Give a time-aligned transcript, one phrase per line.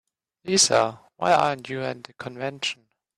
[0.45, 2.87] Lisa, why aren't you at the convention?